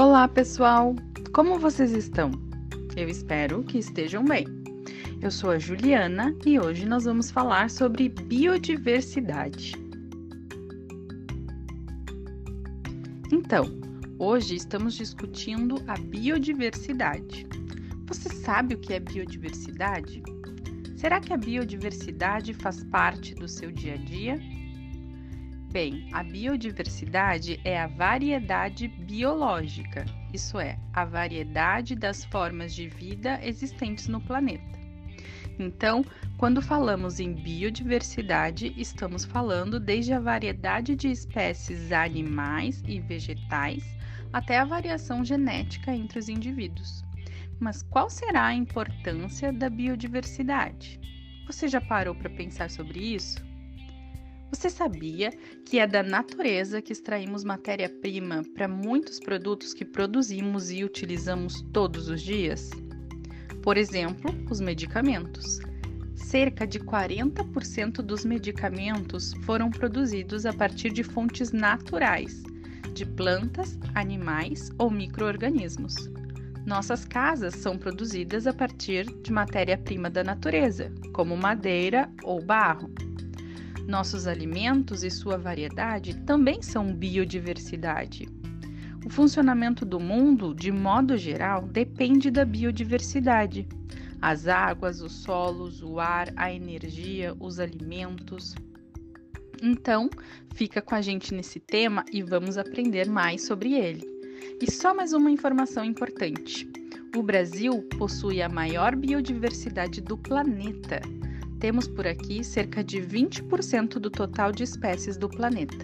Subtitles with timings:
[0.00, 0.96] Olá, pessoal!
[1.34, 2.30] Como vocês estão?
[2.96, 4.46] Eu espero que estejam bem.
[5.20, 9.74] Eu sou a Juliana e hoje nós vamos falar sobre biodiversidade.
[13.30, 13.66] Então,
[14.18, 17.46] hoje estamos discutindo a biodiversidade.
[18.06, 20.22] Você sabe o que é biodiversidade?
[20.96, 24.40] Será que a biodiversidade faz parte do seu dia a dia?
[25.72, 33.38] Bem, a biodiversidade é a variedade biológica, isso é, a variedade das formas de vida
[33.40, 34.80] existentes no planeta.
[35.60, 36.04] Então,
[36.36, 43.84] quando falamos em biodiversidade, estamos falando desde a variedade de espécies animais e vegetais
[44.32, 47.04] até a variação genética entre os indivíduos.
[47.60, 50.98] Mas qual será a importância da biodiversidade?
[51.46, 53.49] Você já parou para pensar sobre isso?
[54.50, 55.32] Você sabia
[55.64, 62.08] que é da natureza que extraímos matéria-prima para muitos produtos que produzimos e utilizamos todos
[62.08, 62.70] os dias?
[63.62, 65.60] Por exemplo, os medicamentos.
[66.16, 72.42] Cerca de 40% dos medicamentos foram produzidos a partir de fontes naturais,
[72.92, 75.94] de plantas, animais ou microorganismos.
[76.66, 82.90] Nossas casas são produzidas a partir de matéria-prima da natureza, como madeira ou barro.
[83.90, 88.28] Nossos alimentos e sua variedade também são biodiversidade.
[89.04, 93.66] O funcionamento do mundo, de modo geral, depende da biodiversidade.
[94.22, 98.54] As águas, os solos, o ar, a energia, os alimentos.
[99.60, 100.08] Então,
[100.54, 104.06] fica com a gente nesse tema e vamos aprender mais sobre ele.
[104.62, 106.64] E só mais uma informação importante:
[107.16, 111.00] o Brasil possui a maior biodiversidade do planeta
[111.60, 115.76] temos por aqui cerca de 20% do total de espécies do planeta.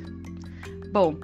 [0.91, 1.15] Bom,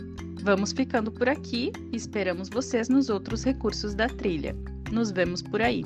[0.42, 4.54] vamos ficando por aqui e esperamos vocês nos outros recursos da trilha.
[4.92, 5.84] Nos vemos por aí!